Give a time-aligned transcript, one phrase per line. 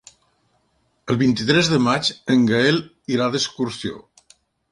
[1.15, 2.81] El vint-i-tres de maig en Gaël
[3.17, 4.03] irà d'excursió.